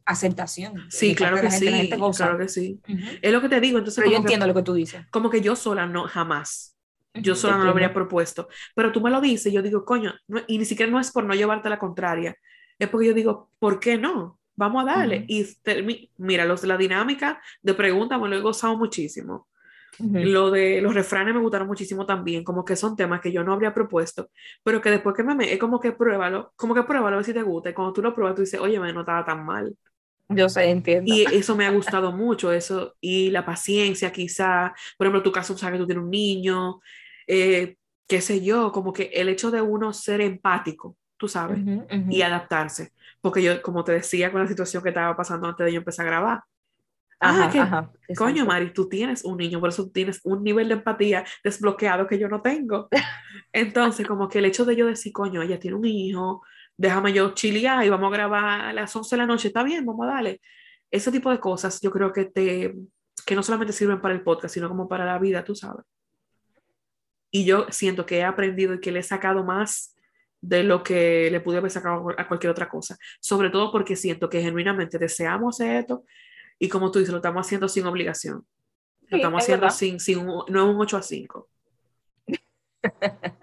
[0.06, 0.76] aceptación.
[0.90, 1.90] Sí, claro que, sí.
[2.16, 2.80] claro que sí.
[3.22, 3.80] Es lo que te digo.
[3.80, 5.06] Entonces, Pero yo entiendo lo que tú dices.
[5.12, 6.75] Como que yo sola no, jamás
[7.16, 8.48] Yo solo no lo habría propuesto.
[8.76, 10.14] Pero tú me lo dices, yo digo, coño,
[10.48, 12.36] y ni siquiera no es por no llevarte la contraria,
[12.78, 14.40] es porque yo digo, ¿por qué no?
[14.56, 15.26] Vamos a darle.
[15.28, 15.46] Y
[16.18, 19.48] mira, los de la dinámica de preguntas me lo he gozado muchísimo.
[20.00, 23.54] Lo de los refranes me gustaron muchísimo también, como que son temas que yo no
[23.54, 24.30] habría propuesto,
[24.62, 27.34] pero que después que me es como que pruébalo, como que pruébalo a ver si
[27.34, 27.70] te gusta.
[27.70, 29.74] Y cuando tú lo pruebas, tú dices, oye, me no estaba tan mal.
[30.28, 31.14] Yo sé, entiendo.
[31.14, 35.58] Y eso me ha gustado mucho, eso, y la paciencia quizá, por ejemplo, tu caso,
[35.58, 36.82] sabes que tú tienes un niño,
[37.28, 41.60] eh, qué sé yo, como que el hecho de uno ser empático, tú sabes,
[42.10, 45.74] y adaptarse, porque yo, como te decía con la situación que estaba pasando antes de
[45.74, 46.44] yo empezar a grabar,
[47.20, 52.08] ah, coño, Mari, tú tienes un niño, por eso tienes un nivel de empatía desbloqueado
[52.08, 52.90] que yo no tengo.
[53.54, 56.44] Entonces, como que el hecho de yo decir, coño, ella tiene un hijo,
[56.78, 59.86] déjame yo chilear y vamos a grabar a las 11 de la noche, está bien,
[59.86, 60.42] vamos a darle.
[60.92, 62.76] Ese tipo de cosas yo creo que, te,
[63.26, 65.86] que no solamente sirven para el podcast, sino como para la vida, tú sabes.
[67.36, 69.94] Y yo siento que he aprendido y que le he sacado más
[70.40, 72.98] de lo que le pude haber sacado a cualquier otra cosa.
[73.20, 76.06] Sobre todo porque siento que genuinamente deseamos esto
[76.58, 78.48] y como tú dices, lo estamos haciendo sin obligación.
[79.10, 81.50] Lo estamos haciendo sin, sin no es un 8 a 5.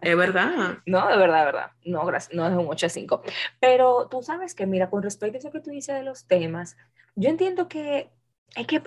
[0.01, 0.79] es verdad.
[0.87, 1.71] No, de verdad, de verdad.
[1.85, 3.23] No, gracias, no es un 8 a 5.
[3.61, 6.79] Pero tú sabes que, mira, con respecto a eso que tú dices de los temas,
[7.15, 8.11] yo entiendo que
[8.57, 8.81] es que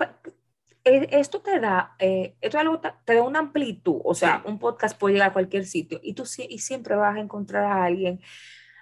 [0.86, 5.14] esto te da, eh, esto algo te da una amplitud, o sea, un podcast puede
[5.14, 8.20] llegar a cualquier sitio y tú y siempre vas a encontrar a alguien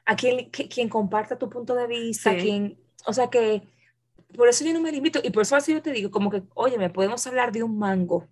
[0.07, 3.62] a quien, quien comparta tu punto de vista, quien, o sea, que
[4.37, 6.43] por eso yo no me limito y por eso así yo te digo, como que,
[6.55, 8.29] oye, me podemos hablar de un mango.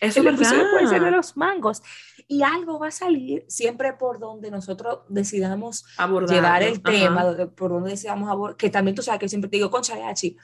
[0.00, 0.70] Eso es verdad.
[0.70, 1.82] puede ser de los mangos.
[2.26, 7.24] Y algo va a salir siempre por donde nosotros decidamos Abordar, llevar el tema,
[7.56, 10.36] por donde decidamos abordar, que también tú sabes que siempre te digo, con Chayachi,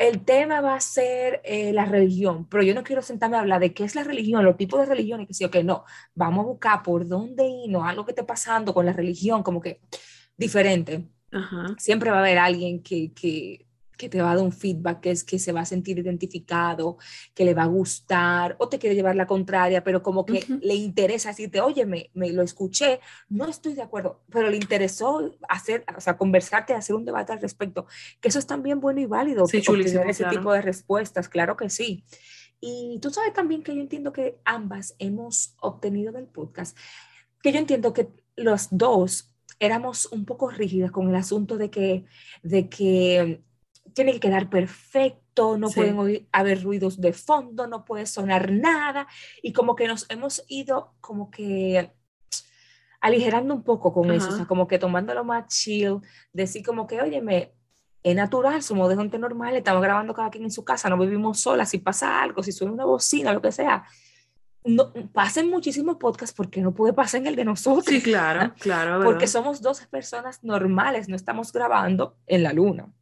[0.00, 3.60] el tema va a ser eh, la religión, pero yo no quiero sentarme a hablar
[3.60, 5.84] de qué es la religión, los tipos de religión y que sí, ok, no,
[6.14, 9.82] vamos a buscar por dónde irnos, algo que esté pasando con la religión, como que
[10.38, 11.06] diferente.
[11.76, 13.66] Siempre va a haber alguien que, que
[14.00, 16.96] que te va a dar un feedback, que es que se va a sentir identificado,
[17.34, 20.74] que le va a gustar, o te quiere llevar la contraria, pero como que le
[20.74, 25.84] interesa decirte, oye, me, me, lo escuché, no estoy de acuerdo, pero le interesó hacer,
[25.94, 27.86] o sea, conversarte, hacer un debate al respecto,
[28.22, 31.68] que eso es también bueno y válido, sí, tener ese tipo de respuestas, claro que
[31.68, 32.02] sí.
[32.58, 36.74] Y tú sabes también que yo entiendo que ambas hemos obtenido del podcast,
[37.42, 42.06] que yo entiendo que los dos éramos un poco rígidas con el asunto de que,
[42.42, 43.42] de que
[43.94, 49.06] tiene que quedar perfecto, no pueden haber ruidos de fondo, no puede sonar nada,
[49.42, 51.92] y como que nos hemos ido como que
[53.00, 56.00] aligerando un poco con eso, o sea, como que tomándolo más chill,
[56.32, 57.52] decir como que, óyeme,
[58.02, 61.40] es natural, somos de gente normal, estamos grabando cada quien en su casa, no vivimos
[61.40, 63.84] solas, si pasa algo, si suena una bocina, lo que sea.
[64.62, 67.86] No, pasen muchísimos podcasts porque no puede pasar en el de nosotros.
[67.86, 69.00] Sí, claro, claro.
[69.04, 72.92] Porque somos dos personas normales, no estamos grabando en la luna.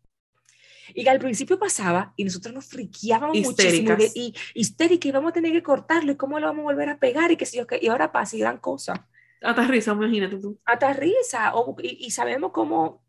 [0.95, 5.53] Y al principio pasaba y nosotros nos friqueábamos muchísimo y histérica y vamos a tener
[5.53, 7.89] que cortarlo y cómo lo vamos a volver a pegar y que si yo, y
[7.89, 9.09] ahora pasa y gran cosa.
[9.43, 10.59] Hasta risa, imagínate tú.
[10.65, 13.03] Hasta risa o, y, sabemos cómo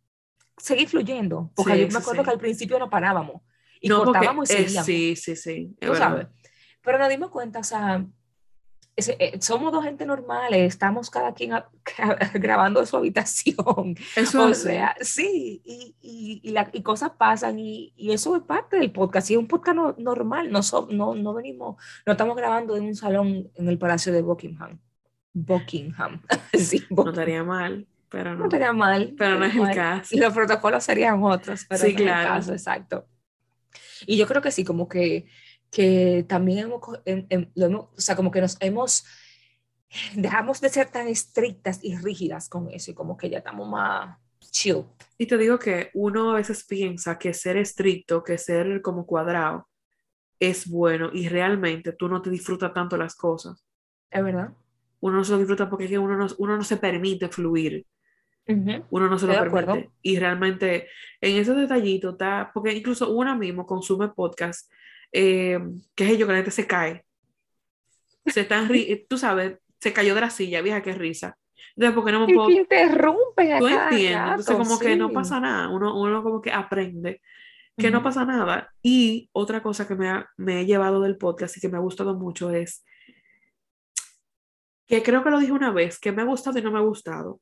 [0.57, 1.51] seguir fluyendo.
[1.55, 3.41] Porque yo me acuerdo que al principio no parábamos
[3.81, 4.85] y cortábamos y seguíamos.
[4.85, 5.75] sí, sí, sí.
[5.79, 6.27] ¿Tú sabes?
[6.81, 8.05] Pero nos dimos cuenta, o sea,
[9.07, 11.51] eh, somos dos gente normales, estamos cada quien
[12.33, 13.95] grabando en su habitación.
[14.15, 18.43] Eso o sea, sí, y, y, y, la, y, cosas pasan y, y, eso es
[18.43, 19.29] parte del podcast.
[19.29, 23.49] Y es un podcast normal, no, no, no venimos, no estamos grabando en un salón
[23.55, 24.79] en el Palacio de Buckingham.
[25.33, 26.21] Buckingham.
[26.53, 28.39] sí, No estaría mal, pero no.
[28.39, 29.13] No estaría mal.
[29.17, 30.15] Pero no es el caso.
[30.15, 32.19] Y los protocolos serían otros, pero sí, no claro.
[32.19, 33.07] es el caso, exacto.
[34.05, 35.27] Y yo creo que sí, como que
[35.71, 39.05] que también hemos, o sea, como que nos hemos,
[40.15, 44.17] dejamos de ser tan estrictas y rígidas con eso y como que ya estamos más
[44.51, 44.86] chill.
[45.17, 49.67] Y te digo que uno a veces piensa que ser estricto, que ser como cuadrado,
[50.39, 53.65] es bueno y realmente tú no te disfrutas tanto las cosas.
[54.10, 54.53] Es verdad.
[55.01, 57.86] Uno no se lo disfruta porque uno no, uno no se permite fluir.
[58.89, 59.91] Uno no se lo permite.
[60.01, 60.88] Y realmente
[61.21, 64.71] en esos detallitos está, porque incluso uno mismo consume podcast
[65.12, 65.60] eh,
[65.95, 67.06] qué es ello que la gente se cae.
[68.26, 68.69] Se están
[69.10, 71.38] tú sabes, se cayó de la silla, vieja, qué risa.
[71.76, 72.50] Entonces, porque no me puedo...
[72.50, 77.22] interrumpe Tú entiendes, entonces como que no pasa nada, uno, uno como que aprende
[77.80, 78.74] que no pasa nada.
[78.84, 81.82] Y otra cosa que me, ha, me he llevado del podcast y que me ha
[81.82, 82.86] gustado mucho es
[84.88, 86.84] que creo que lo dije una vez, que me ha gustado y no me ha
[86.84, 87.39] gustado.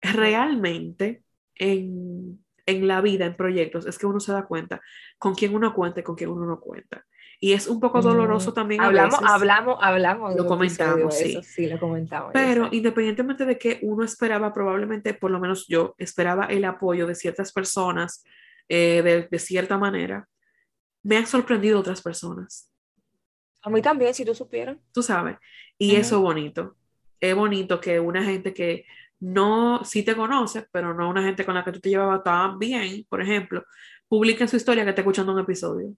[0.00, 1.22] Realmente,
[1.54, 4.80] en, en la vida, en proyectos, es que uno se da cuenta
[5.18, 7.04] con quién uno cuenta y con quién uno no cuenta.
[7.40, 8.80] Y es un poco doloroso Mm, también.
[8.80, 9.28] a Hablamos, veces.
[9.34, 10.34] hablamos, hablamos.
[10.36, 11.32] Lo comentamos, sí.
[11.32, 12.30] eso sí, lo comentamos.
[12.32, 12.76] Pero sé.
[12.76, 17.52] independientemente de que uno esperaba, probablemente, por lo menos yo, esperaba el apoyo de ciertas
[17.52, 18.24] personas
[18.68, 20.26] eh, de, de cierta manera,
[21.02, 22.70] me han sorprendido otras personas,
[23.62, 24.78] A mí también, si tú supieras.
[24.92, 25.36] tú sabes.
[25.76, 26.00] Y Ujú.
[26.00, 26.76] eso es bonito.
[27.20, 28.86] Es bonito que una gente que
[29.24, 32.58] no, sí te conoce, pero no una gente con la que tú te llevabas tan
[32.58, 33.64] bien, por ejemplo,
[34.08, 35.94] publique en su historia que está escuchando un episodio.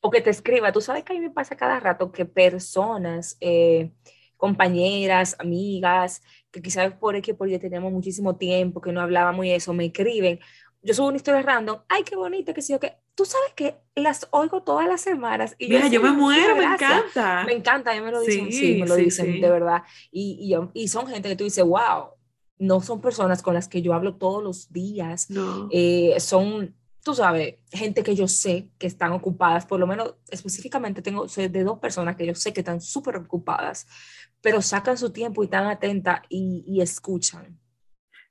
[0.00, 0.72] O que te escriba.
[0.72, 3.92] Tú sabes que a mí me pasa cada rato que personas, eh,
[4.36, 9.52] compañeras, amigas, que quizás por X por Y tenemos muchísimo tiempo, que no hablábamos y
[9.52, 10.40] eso, me escriben.
[10.82, 11.80] Yo subo una historia random.
[11.88, 15.54] Ay, qué bonita, que sí, que tú sabes que las oigo todas las semanas.
[15.58, 17.44] Y Mira, así, yo me muero, me encanta.
[17.46, 19.40] Me encanta, a mí me lo dicen, sí, Sí, me lo sí, dicen, sí.
[19.40, 19.82] de verdad.
[20.10, 22.10] Y, y, yo- y son gente que tú dices, wow,
[22.62, 25.68] no son personas con las que yo hablo todos los días, No.
[25.72, 31.02] eh, son, tú sabes, gente que yo sé que están ocupadas, por lo menos específicamente
[31.02, 33.86] tengo, soy de dos personas que yo sé que están súper ocupadas,
[34.40, 37.58] pero sacan su tiempo y están atentas y, y escuchan.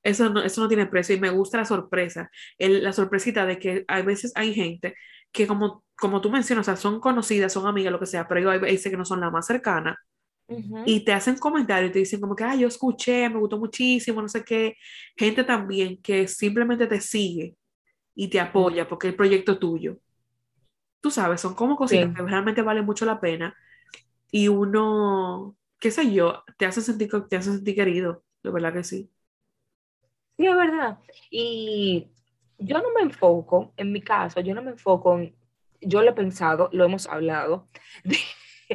[0.04, 3.60] Eso no, eso no tiene precio y me gusta la sorpresa, el- la sorpresita de
[3.60, 4.96] que a veces hay gente
[5.32, 8.50] que como, como tú mencionas, o sea, son conocidas, son amigas, lo que sea, pero
[8.50, 9.98] hay veces que no son la más cercana
[10.52, 10.84] Ujú.
[10.86, 14.22] y te hacen comentarios y te dicen como que, ah, yo escuché, me gustó muchísimo,
[14.22, 14.78] no sé qué.
[15.18, 17.56] Gente también que simplemente te sigue
[18.16, 19.98] y te apoya porque el proyecto es tuyo.
[21.02, 22.16] Tú sabes, son como cositas Sí.
[22.16, 23.56] que realmente valen mucho la pena
[24.32, 28.84] y uno, qué sé yo, te hace sentir, te hace sentir querido, de verdad que
[28.84, 29.12] sí.
[30.38, 31.00] Sí, es verdad.
[31.30, 32.08] Y
[32.58, 35.36] yo no me enfoco, en mi caso, yo no me enfoco en,
[35.82, 37.68] yo lo he pensado, lo hemos hablado,
[38.04, 38.18] de,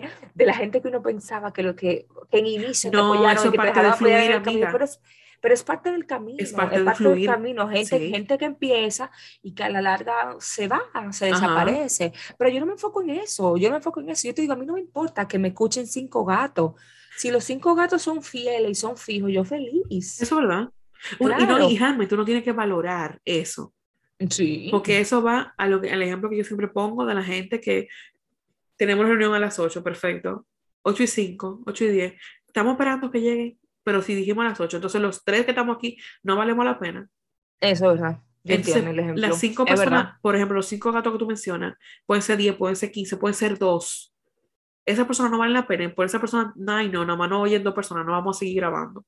[0.34, 3.32] de la gente que uno pensaba que lo que, que en inicio te No, apoyaron
[3.36, 4.68] eso que es te parte de fluir, camino, amiga.
[4.72, 5.00] pero es,
[5.40, 8.10] pero es parte del camino, Es parte de del fluir, camino, gente, sí.
[8.10, 9.10] gente que empieza
[9.42, 10.80] y que a la larga se va,
[11.12, 11.34] se Ajá.
[11.40, 12.12] desaparece.
[12.38, 14.26] Pero yo no me enfoco en eso, yo no me enfoco en eso.
[14.28, 16.72] Yo te digo, a mí no me importa que me escuchen cinco gatos.
[17.16, 20.20] Si los cinco gatos son fieles y son fijos, yo feliz.
[20.20, 20.68] Eso es verdad.
[21.20, 21.68] Uno- Y, no, Claro.
[21.70, 23.72] y realmente uno tiene que valorar eso,
[24.30, 24.68] Sí.
[24.70, 27.60] porque eso va a lo que, al ejemplo que yo siempre pongo de la gente
[27.60, 27.88] que
[28.76, 30.46] tenemos reunión a las 8, perfecto,
[30.82, 32.14] 8 y 5, 8 y 10,
[32.46, 35.76] estamos esperando que lleguen, pero si dijimos a las 8, entonces los tres que estamos
[35.76, 37.08] aquí no valemos la pena.
[37.60, 38.20] Eso es verdad.
[38.44, 39.26] Entonces, entiendo el ejemplo.
[39.26, 40.18] las cinco Es personas, verdad.
[40.22, 41.74] por ejemplo, los cinco gatos que tú mencionas,
[42.06, 44.14] pueden ser 10, pueden ser 15, pueden ser 2.
[44.84, 47.64] Esa persona no vale la pena, por esa persona, ay, no, nada más no oyen
[47.64, 49.04] dos personas, no vamos a seguir grabando.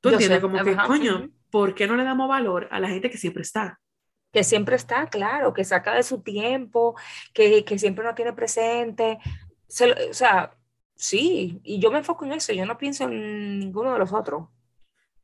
[0.00, 0.38] ¿Tú Yo entiendes?
[0.38, 1.28] sé, Como que, coño.
[1.50, 3.80] ¿por qué no le damos valor a la gente que siempre está?
[4.34, 6.94] Que siempre está, claro, que saca de su tiempo,
[7.32, 9.18] que, que siempre nos tiene presente.
[9.68, 10.54] Se o sea,
[10.96, 14.48] sí, y yo me enfoco en eso, yo no pienso en ninguno de los otros.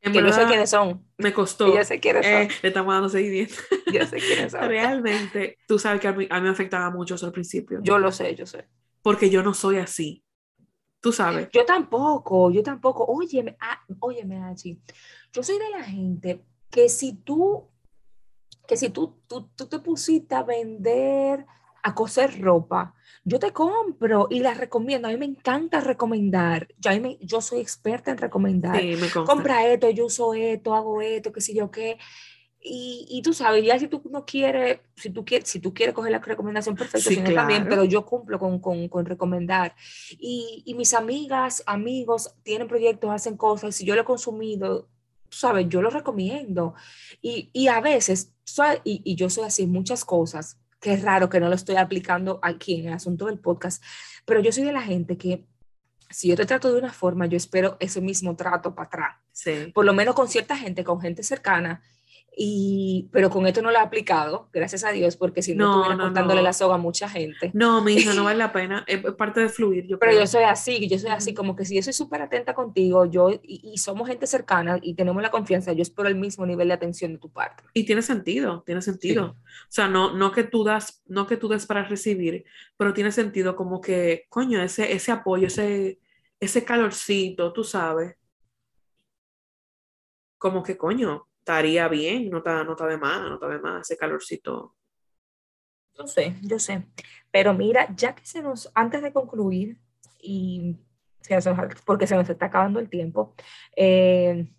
[0.03, 1.05] En que yo sé quiénes son.
[1.19, 1.75] me costó.
[1.75, 2.59] Yo sé quiénes Eh, son.
[2.63, 3.53] le estamos dando seguimiento.
[3.93, 4.61] Yo sé quiénes son.
[4.67, 7.99] Realmente, tú sabes que a mí, a mí me afectaba mucho eso al principio, Yo
[7.99, 8.67] lo sé, yo sé.
[9.03, 10.23] porque yo no soy así.
[11.01, 11.49] Tú sabes.
[11.51, 13.05] Yo tampoco, yo tampoco.
[13.05, 14.79] Óyeme, ah, óyeme, Achi.
[15.33, 17.69] Yo soy de la gente que si tú,
[18.67, 21.45] que si tú, tú, tú te pusiste a vender,
[21.83, 22.93] a coser ropa,
[23.23, 25.07] yo te compro y la recomiendo.
[25.07, 26.67] A mí me encanta recomendar.
[26.77, 28.79] Yo, a mí me- yo soy experta en recomendar.
[28.79, 29.09] Sí, me.
[29.25, 31.97] Compra esto, yo uso esto, hago esto, qué sé yo qué.
[32.63, 35.95] Y, y tú sabes, ya si tú no quieres, si tú quieres, si tú quieres
[35.95, 37.69] coger la recomendación, perfecto, Sí, no también, claro.
[37.69, 39.75] pero yo cumplo con, con, con recomendar.
[40.11, 44.87] Y, y mis amigas, amigos tienen proyectos, hacen cosas, si yo lo he consumido,
[45.31, 46.75] sabes, yo lo recomiendo.
[47.21, 48.33] Y, y a veces,
[48.83, 52.39] y, y yo soy así muchas cosas, que es raro que no lo estoy aplicando
[52.41, 53.83] aquí en el asunto del podcast,
[54.25, 55.45] pero yo soy de la gente que
[56.09, 59.71] si yo te trato de una forma, yo espero ese mismo trato para atrás Sí.
[59.73, 61.81] por lo menos con cierta gente, con gente cercana,
[62.43, 65.71] y, pero con esto no lo he aplicado, gracias a Dios, porque si no, No,
[65.73, 66.45] estuviera no, cortándole no.
[66.45, 67.51] la soga a mucha gente.
[67.53, 68.83] No, mi hija, no vale la pena.
[68.87, 70.21] Es parte de fluir, yo Pero creo.
[70.21, 73.29] yo soy así, yo soy así, como que si yo soy súper atenta contigo, yo,
[73.29, 76.73] y, y somos gente cercana y tenemos la confianza, yo espero el mismo nivel de
[76.73, 77.63] atención de tu parte.
[77.75, 79.37] Y tiene sentido, tiene sentido.
[79.37, 82.43] O sea, no, no que tú das, no que tú des para recibir,
[82.75, 85.99] pero tiene sentido como que, coño, ese, ese apoyo, ese,
[86.39, 88.15] ese calorcito, tú sabes.
[90.39, 93.81] Como que, coño, estaría bien, no está, no está de más, no está de más,
[93.81, 94.75] ese calorcito.
[95.97, 96.85] Yo sé, yo sé.
[97.31, 99.77] Pero mira, ya que se nos, antes de concluir,
[100.19, 100.77] y
[101.21, 101.45] se nos-
[101.85, 103.35] porque se nos está acabando el tiempo,
[103.75, 104.51] eh,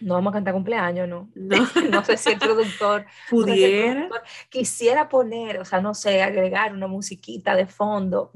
[0.00, 1.30] no vamos a cantar cumpleaños, ¿no?
[1.34, 1.56] No,
[1.90, 5.94] No sé si el productor no sé si pudiera, productor quisiera poner, o sea, no
[5.94, 8.32] sé, agregar una musiquita de fondo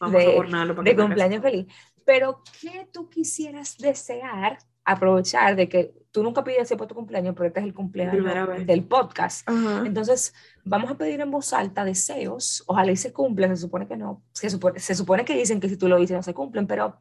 [0.00, 1.66] vamos a de- adornarlo para de cumpleaños feliz.
[2.06, 7.48] Pero, ¿qué tú quisieras desear aprovechar de que tú nunca pides por tu cumpleaños, pero
[7.48, 9.48] este es el cumpleaños del podcast.
[9.84, 10.32] Entonces,
[10.64, 12.62] vamos a pedir en voz alta deseos.
[12.66, 13.56] Ojalá y se cumplen.
[13.56, 14.22] Se supone que no.
[14.32, 16.98] Se supone, se supone que dicen que si tú lo dices no se cumplen, pero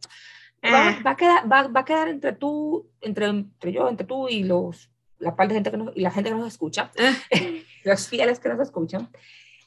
[0.64, 1.02] va, eh.
[1.04, 4.90] a quedar, va, va, a quedar entre tú, entre, entre yo, entre tú y los,
[5.20, 7.64] la parte de gente que nos, y la gente que nos escucha, eh.
[7.84, 9.10] los fieles que nos escuchan.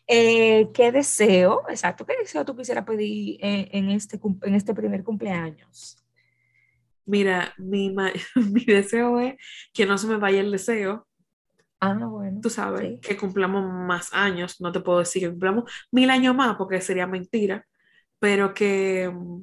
[0.08, 6.02] Eh, ¿Qué deseo, exacto, qué deseo tú quisieras pedir en, este, en este primer cumpleaños?
[7.06, 7.94] Mira, mi,
[8.34, 9.36] mi deseo es
[9.72, 11.06] que no se me vaya el deseo.
[11.80, 12.40] Ah, bueno.
[12.42, 14.60] Tú sabes, que cumplamos más años.
[14.60, 17.66] No te puedo decir que cumplamos mil años más porque sería mentira,
[18.18, 19.42] pero que mm,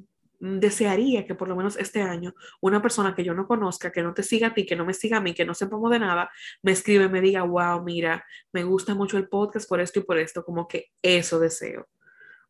[0.59, 4.13] desearía que por lo menos este año una persona que yo no conozca, que no
[4.13, 6.29] te siga a ti, que no me siga a mí, que no sepamos de nada,
[6.61, 10.17] me escribe, me diga, wow, mira, me gusta mucho el podcast por esto y por
[10.17, 11.87] esto, como que eso deseo.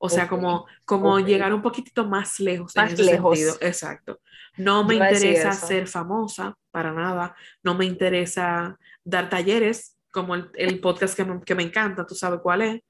[0.06, 2.76] O sea, como, como llegar un poquitito más lejos.
[2.76, 3.40] Más lejos.
[3.40, 3.56] Sentido.
[3.62, 4.20] Exacto.
[4.58, 7.34] No me interesa ser famosa para nada.
[7.64, 12.16] No me interesa dar talleres como el, el podcast que me, que me, encanta, tú
[12.16, 12.82] sabes cuál es.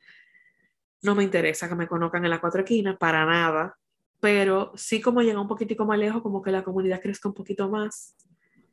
[1.03, 3.77] No me interesa que me conozcan en la cuatro esquinas para nada.
[4.19, 7.69] Pero sí como llegar un poquitico más lejos, como que la comunidad crezca un poquito
[7.69, 8.15] más.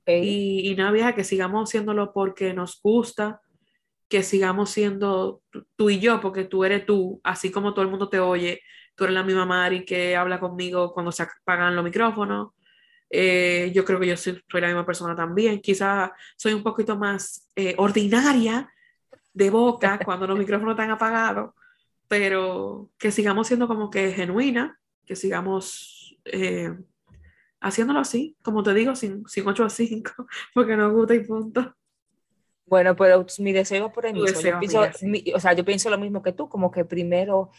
[0.06, 3.42] Y, y nada, vieja, que sigamos haciéndolo porque nos gusta,
[4.10, 5.40] que sigamos siendo
[5.76, 8.60] tú y yo, porque tú eres tú, así como todo el mundo te oye,
[8.96, 12.48] tú eres la misma Mari que habla conmigo cuando se apagan los micrófonos.
[13.08, 15.60] Eh, yo creo que yo soy, la misma persona también.
[15.60, 18.68] Quizá soy un poquito más eh, ordinaria
[19.32, 21.54] de boca cuando los micrófonos están apagados,
[22.08, 26.76] pero que sigamos siendo como que genuina, que sigamos eh,
[27.60, 31.76] haciéndolo así, como te digo, sin, sin 8 a 5, porque nos gusta y punto.
[32.70, 34.40] Bueno, pero mi deseo por el mismo.
[34.40, 34.80] Yo pienso,
[35.34, 37.50] o sea, yo pienso lo mismo que tú, como que primero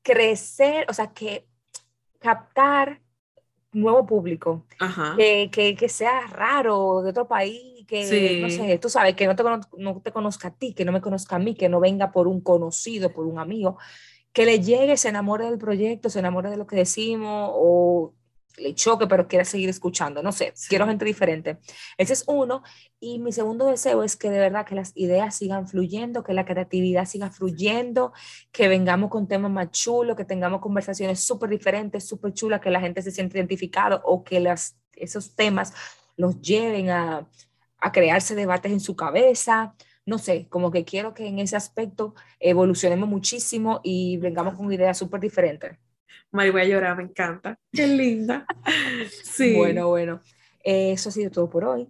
[0.00, 1.48] crecer, o sea, que
[2.20, 3.02] captar
[3.72, 4.66] nuevo público,
[5.16, 9.34] Que, que, que, sea raro de otro país, que no sé, tú sabes, que no
[9.34, 9.42] te,
[9.76, 12.28] no te conozca a ti, que no me conozca a mí, que no venga por
[12.28, 13.76] un conocido, por un amigo,
[14.32, 18.14] que le llegue, se enamore del proyecto, se enamore de lo que decimos o
[18.56, 20.22] le choque, pero quiera seguir escuchando.
[20.22, 21.58] No sé, quiero gente diferente.
[21.96, 22.62] Ese es uno.
[22.98, 26.44] Y mi segundo deseo es que de verdad que las ideas sigan fluyendo, que la
[26.44, 28.12] creatividad siga fluyendo,
[28.52, 32.80] que vengamos con temas más chulos, que tengamos conversaciones súper diferentes, súper chulas, que la
[32.80, 35.72] gente se siente identificado o que las, esos temas
[36.16, 37.26] los lleven a,
[37.78, 39.74] a crearse debates en su cabeza.
[40.04, 44.98] No sé, como que quiero que en ese aspecto evolucionemos muchísimo y vengamos con ideas
[44.98, 45.78] súper diferentes.
[46.30, 47.58] Mari, voy a llorar, me encanta.
[47.72, 48.46] Qué linda.
[49.24, 49.54] Sí.
[49.56, 50.20] Bueno, bueno.
[50.62, 51.88] eso ha sido todo por hoy.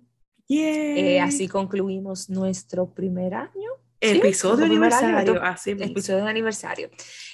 [0.49, 3.71] Eh, así concluimos nuestro primer año.
[4.01, 5.43] Episodio de aniversario.
[5.43, 6.91] así Episodio de aniversario.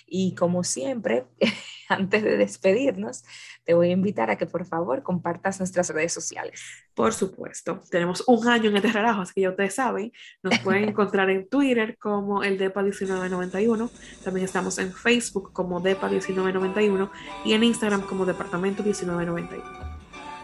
[0.06, 1.26] Y como siempre,
[1.88, 3.24] antes de despedirnos,
[3.64, 6.62] te voy a invitar a que por favor compartas nuestras redes sociales.
[6.94, 10.84] Por supuesto, tenemos un año en este relajo, así que ya ustedes saben, nos pueden
[10.88, 13.90] encontrar en Twitter como el DEPA1991,
[14.24, 17.10] también estamos en Facebook como DEPA1991
[17.44, 19.85] y en Instagram como Departamento 1991.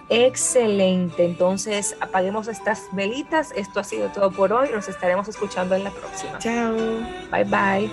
[0.09, 5.85] Excelente, entonces apaguemos estas velitas, esto ha sido todo por hoy, nos estaremos escuchando en
[5.85, 6.39] la próxima.
[6.39, 6.77] Chao.
[7.31, 7.91] Bye bye.